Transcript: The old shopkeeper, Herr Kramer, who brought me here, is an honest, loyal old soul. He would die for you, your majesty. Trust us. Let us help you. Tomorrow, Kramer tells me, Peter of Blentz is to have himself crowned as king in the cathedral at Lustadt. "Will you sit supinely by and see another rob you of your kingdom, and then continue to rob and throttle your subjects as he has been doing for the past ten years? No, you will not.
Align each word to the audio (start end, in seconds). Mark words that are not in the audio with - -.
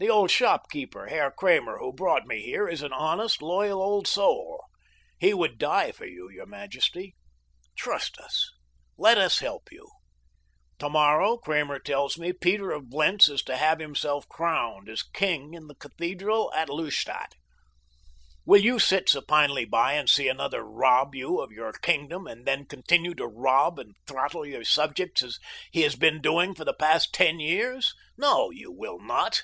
The 0.00 0.08
old 0.10 0.30
shopkeeper, 0.30 1.08
Herr 1.08 1.32
Kramer, 1.32 1.78
who 1.78 1.92
brought 1.92 2.24
me 2.24 2.40
here, 2.40 2.68
is 2.68 2.82
an 2.82 2.92
honest, 2.92 3.42
loyal 3.42 3.82
old 3.82 4.06
soul. 4.06 4.66
He 5.18 5.34
would 5.34 5.58
die 5.58 5.90
for 5.90 6.06
you, 6.06 6.30
your 6.30 6.46
majesty. 6.46 7.16
Trust 7.76 8.16
us. 8.16 8.48
Let 8.96 9.18
us 9.18 9.40
help 9.40 9.72
you. 9.72 9.88
Tomorrow, 10.78 11.36
Kramer 11.38 11.80
tells 11.80 12.16
me, 12.16 12.32
Peter 12.32 12.70
of 12.70 12.88
Blentz 12.88 13.28
is 13.28 13.42
to 13.42 13.56
have 13.56 13.80
himself 13.80 14.28
crowned 14.28 14.88
as 14.88 15.02
king 15.02 15.52
in 15.54 15.66
the 15.66 15.74
cathedral 15.74 16.52
at 16.54 16.68
Lustadt. 16.68 17.34
"Will 18.46 18.60
you 18.62 18.78
sit 18.78 19.08
supinely 19.08 19.64
by 19.64 19.94
and 19.94 20.08
see 20.08 20.28
another 20.28 20.62
rob 20.62 21.16
you 21.16 21.40
of 21.40 21.50
your 21.50 21.72
kingdom, 21.72 22.24
and 22.28 22.46
then 22.46 22.66
continue 22.66 23.14
to 23.16 23.26
rob 23.26 23.80
and 23.80 23.96
throttle 24.06 24.46
your 24.46 24.62
subjects 24.62 25.24
as 25.24 25.38
he 25.72 25.80
has 25.82 25.96
been 25.96 26.22
doing 26.22 26.54
for 26.54 26.64
the 26.64 26.72
past 26.74 27.12
ten 27.12 27.40
years? 27.40 27.94
No, 28.16 28.52
you 28.52 28.70
will 28.70 29.00
not. 29.00 29.42